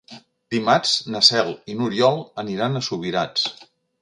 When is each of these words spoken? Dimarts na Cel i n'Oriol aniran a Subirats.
Dimarts 0.53 0.93
na 1.15 1.21
Cel 1.27 1.53
i 1.73 1.77
n'Oriol 1.81 2.19
aniran 2.45 2.81
a 2.81 2.87
Subirats. 2.89 3.49